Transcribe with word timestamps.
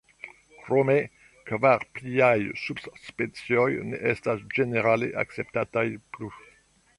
Krome 0.67 0.93
kvar 1.49 1.85
pliaj 1.99 2.33
subspecioj 2.61 3.69
ne 3.91 4.01
estas 4.15 4.43
ĝenerale 4.57 5.11
akceptataj 5.25 5.85
plu. 6.17 6.33